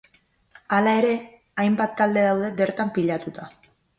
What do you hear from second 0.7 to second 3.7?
Hala ere, hainbat talde daude bertan pilatuta.